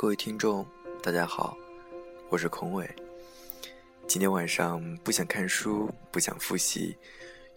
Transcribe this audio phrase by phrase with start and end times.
[0.00, 0.64] 各位听众，
[1.02, 1.54] 大家好，
[2.30, 2.88] 我是孔伟。
[4.08, 6.96] 今天晚上不想看书，不想复习，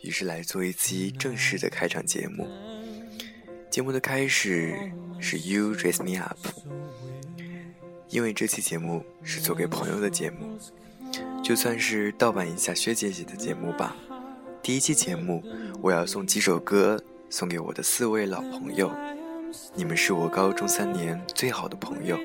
[0.01, 2.45] 于是来做一期正式的开场节目。
[3.69, 4.77] 节目的开始
[5.21, 6.37] 是 You Dress Me Up，
[8.09, 10.59] 因为这期节目是做给朋友的节目，
[11.41, 13.95] 就算是盗版一下薛姐姐的节目吧。
[14.61, 15.41] 第一期节目，
[15.81, 18.91] 我要送几首歌送给我的四位老朋友。
[19.75, 22.17] 你们是我高中三年最好的朋友，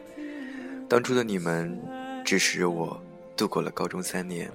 [0.88, 1.78] 当初的你们
[2.24, 2.98] 支持我
[3.36, 4.50] 度过了高中三年，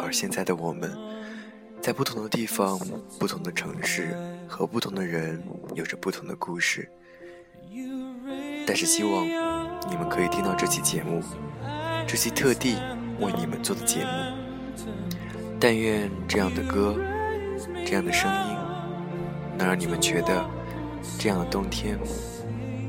[0.00, 0.94] 而现在的我们，
[1.80, 2.78] 在不同的地方、
[3.18, 4.14] 不同的城市
[4.46, 5.42] 和不同的人
[5.74, 6.86] 有着不同的故事。
[8.66, 9.24] 但是希望
[9.90, 11.22] 你们可以听到这期节目，
[12.06, 12.76] 这期特地
[13.18, 14.86] 为你们做的节目。
[15.58, 16.96] 但愿这样的歌，
[17.86, 18.56] 这样的声音，
[19.56, 20.63] 能让你们觉得。
[21.18, 21.98] 这样的冬天，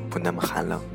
[0.09, 0.94] 不那么寒冷。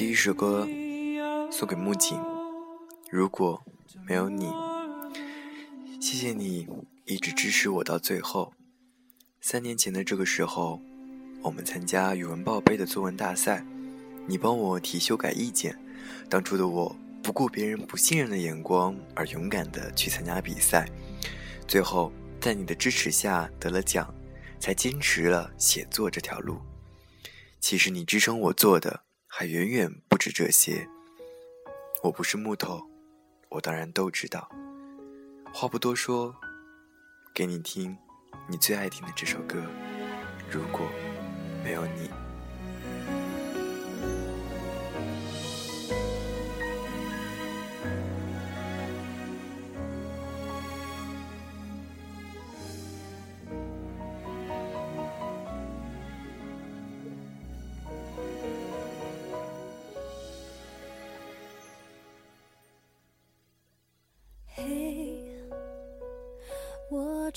[0.00, 0.66] 第一首歌
[1.52, 2.16] 送给木槿，
[3.10, 3.62] 如果
[4.08, 4.46] 没有你，
[6.00, 6.66] 谢谢你
[7.04, 8.54] 一直支持我到最后。
[9.42, 10.80] 三年前的这个时候，
[11.42, 13.62] 我们参加语文报杯的作文大赛，
[14.26, 15.78] 你帮我提修改意见。
[16.30, 20.88] 当初的我不顾别人不信任的眼光，而勇敢的去参加比赛。
[21.68, 22.10] 最后
[22.40, 24.08] 在你的支持下得了奖，
[24.58, 26.56] 才坚持了写作这条路。
[27.60, 29.02] 其实你支撑我做的。
[29.32, 30.86] 还远远不止这些。
[32.02, 32.82] 我不是木头，
[33.48, 34.50] 我当然都知道。
[35.54, 36.34] 话不多说，
[37.32, 37.96] 给你听
[38.48, 39.62] 你最爱听的这首歌。
[40.50, 40.84] 如果
[41.62, 42.19] 没有你。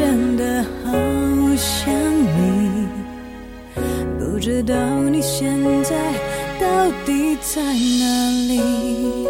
[0.00, 0.92] 真的好
[1.56, 2.88] 想你，
[4.18, 4.74] 不知道
[5.10, 5.46] 你现
[5.84, 5.94] 在
[6.58, 9.29] 到底在哪里。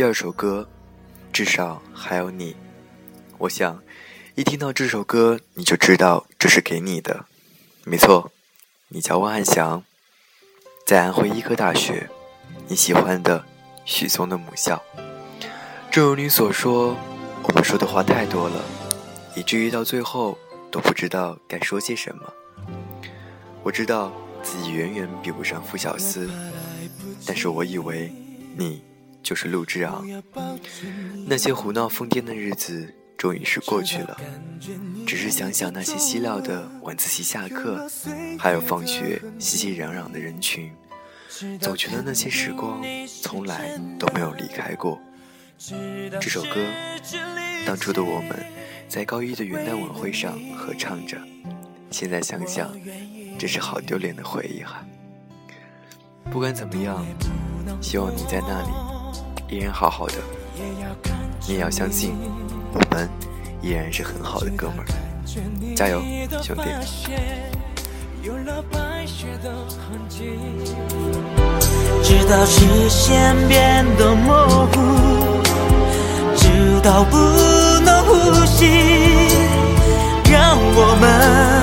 [0.00, 0.66] 第二首歌，
[1.30, 2.52] 《至少还有你》。
[3.36, 3.82] 我想，
[4.34, 7.26] 一听到这首歌，你就知道这是给你的。
[7.84, 8.32] 没错，
[8.88, 9.84] 你叫汪汉祥，
[10.86, 12.08] 在安徽医科大学，
[12.68, 13.44] 你喜欢的
[13.84, 14.82] 许嵩的母校。
[15.90, 16.96] 正如你所说，
[17.42, 18.64] 我们说的话太多了，
[19.36, 20.38] 以至于到最后
[20.70, 22.22] 都不知道该说些什么。
[23.62, 24.10] 我知道
[24.42, 26.26] 自己远远比不上傅小司，
[27.26, 28.10] 但是我以为
[28.56, 28.80] 你。
[29.22, 30.04] 就是陆之昂，
[31.26, 34.18] 那些胡闹疯癫的日子终于是过去了。
[35.06, 37.88] 只是想想那些嬉闹的晚自习下课，
[38.38, 40.70] 还有放学熙熙攘攘的人群，
[41.60, 42.82] 总觉得那些时光
[43.22, 44.98] 从来都没有离开过。
[45.58, 46.64] 这首歌，
[47.66, 48.30] 当初的我们
[48.88, 51.18] 在高一的元旦晚会上合唱着，
[51.90, 52.72] 现在想想，
[53.38, 54.82] 真是好丢脸的回忆哈。
[56.30, 57.04] 不管怎么样，
[57.82, 58.99] 希望你在那里。
[59.50, 60.14] 依然好好的
[61.46, 62.14] 你也要相信
[62.72, 63.08] 我们
[63.60, 64.86] 依然是很好的哥们儿
[65.74, 66.00] 加油
[66.42, 66.64] 兄弟
[72.02, 75.40] 直到视线变得模糊
[76.36, 77.16] 直到不
[77.84, 78.64] 能呼吸
[80.30, 81.59] 让我们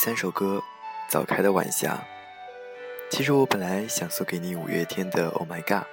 [0.03, 0.58] 三首歌，
[1.08, 1.93] 《早开的晚霞》。
[3.12, 5.84] 其实我本来想送给你五月天的《Oh My God》，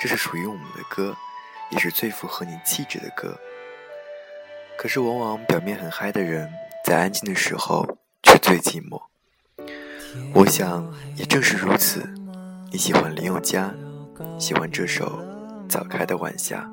[0.00, 1.14] 这是属于我们的歌，
[1.70, 3.36] 也是最符合你气质的歌。
[4.78, 6.50] 可是往往表面很嗨的人，
[6.86, 7.86] 在安静的时候
[8.22, 8.98] 却最寂寞。
[10.32, 12.08] 我想，也正是如此，
[12.72, 13.70] 你喜欢林宥嘉，
[14.38, 15.22] 喜欢这首
[15.68, 16.66] 《早开的晚霞》，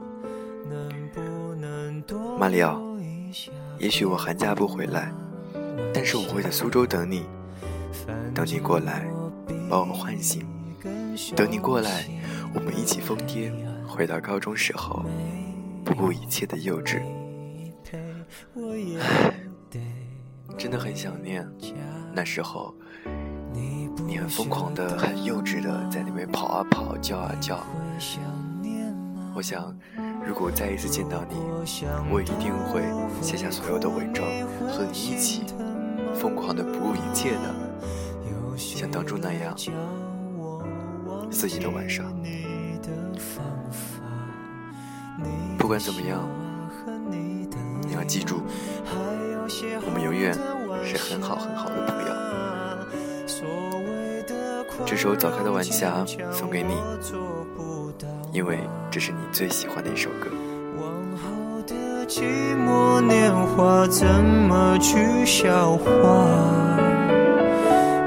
[2.38, 2.82] 马里奥。
[3.80, 5.12] 也许我寒假不回来。
[5.94, 7.24] 但是我会在苏州等你，
[8.34, 9.06] 等你过来
[9.70, 10.46] 把我唤醒，
[11.36, 12.06] 等你过来，
[12.54, 13.52] 我们一起疯癫，
[13.88, 15.04] 回到高中时候
[15.84, 17.02] 不顾一切的幼稚。
[17.92, 19.34] 唉，
[20.58, 21.46] 真的很想念
[22.14, 22.74] 那时候，
[24.06, 27.60] 你很疯狂的、很幼稚的在那边跑啊跑、叫啊叫。
[29.36, 29.76] 我想，
[30.26, 31.36] 如果再一次见到你，
[32.12, 32.82] 我一定会
[33.22, 34.28] 卸下所有的伪装，
[34.70, 35.44] 和你一起。
[36.24, 37.54] 疯狂的不顾一切的，
[38.56, 39.54] 像当初那样，
[41.30, 42.06] 四季的晚上。
[45.58, 46.26] 不管怎么样，
[47.86, 48.40] 你要记住，
[49.82, 50.34] 我们永远
[50.86, 52.14] 是很好很好的朋友。
[54.86, 56.72] 这首早开的晚霞送给你，
[58.32, 60.30] 因为这是你最喜欢的一首歌。
[62.16, 62.22] 寂
[62.58, 65.84] 寞年华怎么去消化？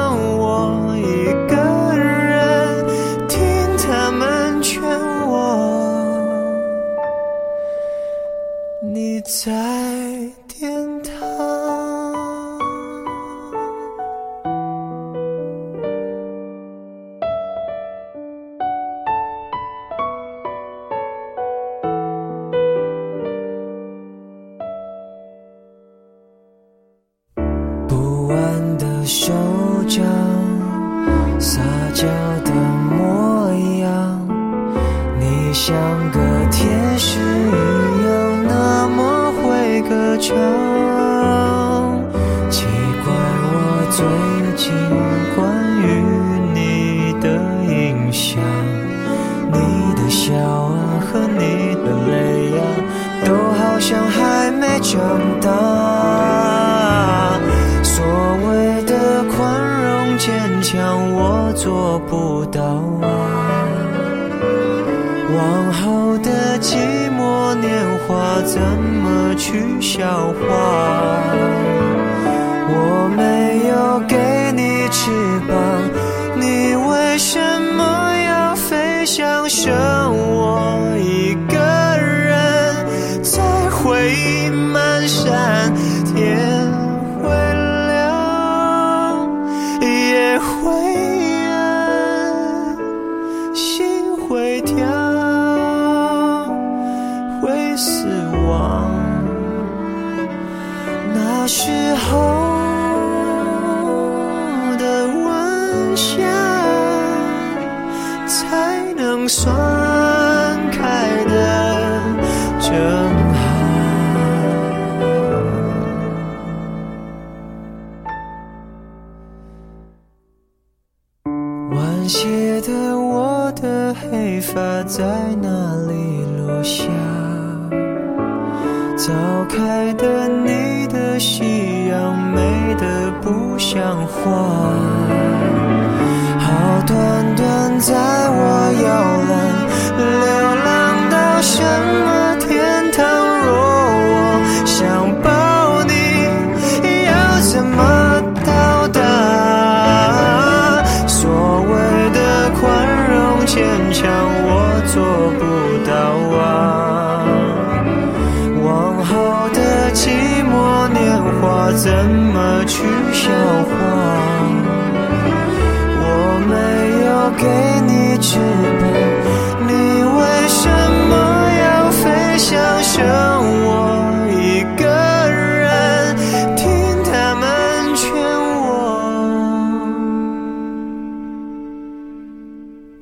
[70.00, 70.89] 笑话。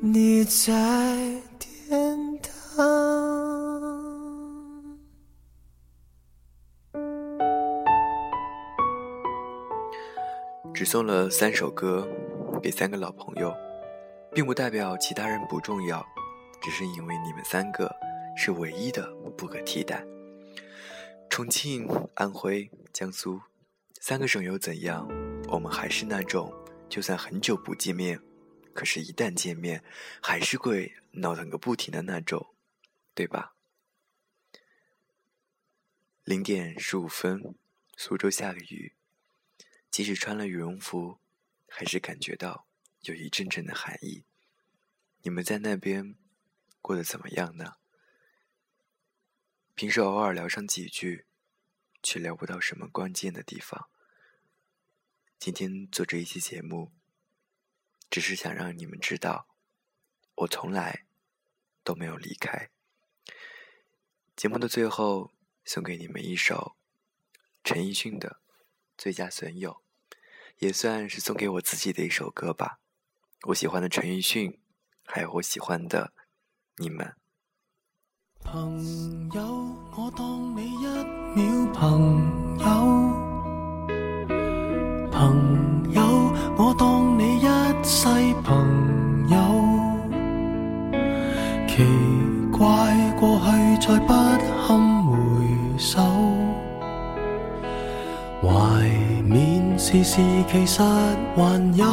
[0.00, 0.62] 你在
[1.58, 2.48] 天堂。
[10.72, 12.06] 只送了三首歌
[12.62, 13.52] 给三个老朋友，
[14.32, 16.06] 并不代表其他人不重要，
[16.62, 17.92] 只是因为你们三个
[18.36, 20.04] 是唯一的不可替代。
[21.28, 23.40] 重庆、安徽、江苏
[24.00, 25.08] 三个省又怎样？
[25.48, 26.52] 我们还是那种
[26.88, 28.20] 就算很久不见面。
[28.78, 29.82] 可是，一旦见面，
[30.22, 32.54] 还是会闹腾个不停的那种，
[33.12, 33.56] 对吧？
[36.22, 37.56] 零点十五分，
[37.96, 38.92] 苏州下了雨，
[39.90, 41.18] 即使穿了羽绒服，
[41.68, 42.68] 还是感觉到
[43.00, 44.22] 有一阵阵的寒意。
[45.22, 46.14] 你们在那边
[46.80, 47.72] 过得怎么样呢？
[49.74, 51.26] 平时偶尔聊上几句，
[52.00, 53.88] 却聊不到什么关键的地方。
[55.36, 56.92] 今天做这一期节目。
[58.10, 59.46] 只是想让你们知道，
[60.36, 61.04] 我从来
[61.84, 62.70] 都没有离开。
[64.34, 65.30] 节目的最后，
[65.64, 66.76] 送给你们一首
[67.62, 68.40] 陈奕迅的
[68.96, 69.82] 《最佳损友》，
[70.58, 72.78] 也算是送给我自己的一首歌吧。
[73.48, 74.58] 我喜欢的陈奕迅，
[75.04, 76.12] 还有我喜欢的
[76.78, 77.14] 你们。
[78.40, 79.42] 朋友，
[79.98, 83.18] 我当你一秒朋友。
[85.12, 86.00] 朋友，
[86.56, 87.57] 我当你一。
[87.82, 88.06] 西
[88.44, 89.38] 朋友，
[91.68, 91.84] 奇
[92.52, 92.66] 怪
[93.20, 93.38] 过
[93.78, 95.18] 去再不堪回
[95.78, 96.00] 首，
[98.42, 98.56] 怀
[99.24, 100.82] 缅时事其实
[101.36, 101.84] 还有。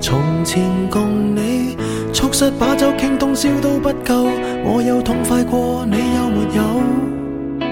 [0.01, 1.77] 从前共你
[2.13, 4.25] 促膝把酒，倾通宵都不够，
[4.65, 6.43] 我有痛快过你有没
[7.63, 7.69] 有？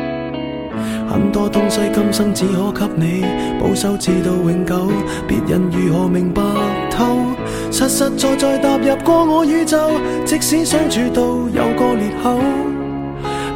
[1.13, 3.25] 很多东西今生只可给你
[3.61, 4.87] 保守，至到永久，
[5.27, 6.41] 别人如何明白
[6.93, 7.34] 透？
[7.75, 9.77] 实实在在踏入过我宇宙，
[10.25, 11.21] 即使相处到
[11.53, 12.39] 有个裂口，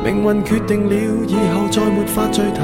[0.05, 2.63] 命运决定了以后再没法聚头。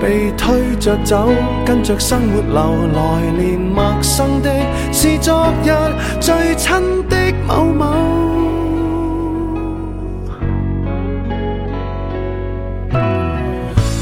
[0.00, 1.28] 被推着走，
[1.64, 2.88] 跟着生活流。
[2.94, 4.50] 来年陌生的，
[4.92, 5.70] 是昨日
[6.20, 6.72] 最亲
[7.08, 7.86] 的某某。